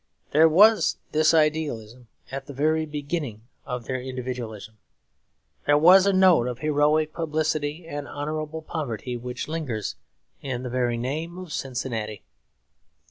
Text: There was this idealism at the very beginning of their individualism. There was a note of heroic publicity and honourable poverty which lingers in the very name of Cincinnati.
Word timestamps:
There 0.31 0.49
was 0.49 0.97
this 1.11 1.31
idealism 1.31 2.07
at 2.31 2.47
the 2.47 2.55
very 2.55 2.87
beginning 2.87 3.43
of 3.67 3.85
their 3.85 4.01
individualism. 4.01 4.79
There 5.67 5.77
was 5.77 6.07
a 6.07 6.11
note 6.11 6.47
of 6.47 6.57
heroic 6.57 7.13
publicity 7.13 7.85
and 7.87 8.07
honourable 8.07 8.63
poverty 8.63 9.15
which 9.15 9.47
lingers 9.47 9.97
in 10.41 10.63
the 10.63 10.71
very 10.71 10.97
name 10.97 11.37
of 11.37 11.53
Cincinnati. 11.53 12.23